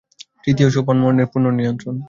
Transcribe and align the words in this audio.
তৃতীয় 0.43 0.69
সোপান 0.69 0.97
মনের 0.97 1.27
পূর্ণ 1.31 1.45
নিয়ন্ত্রণ। 1.51 1.95